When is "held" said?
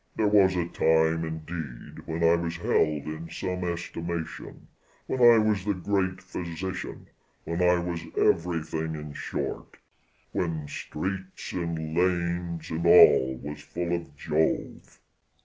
2.57-3.03